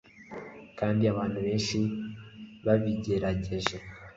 [0.79, 1.77] Kandi abantu benshi
[2.65, 3.75] babigerageje